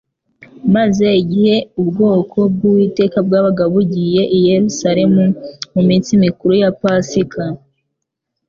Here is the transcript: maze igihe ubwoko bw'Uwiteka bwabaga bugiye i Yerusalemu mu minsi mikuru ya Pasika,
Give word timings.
maze 0.75 1.07
igihe 1.21 1.55
ubwoko 1.81 2.37
bw'Uwiteka 2.53 3.17
bwabaga 3.25 3.63
bugiye 3.73 4.21
i 4.37 4.39
Yerusalemu 4.49 5.23
mu 5.73 5.81
minsi 5.87 6.11
mikuru 6.23 6.53
ya 6.61 6.69
Pasika, 6.81 7.43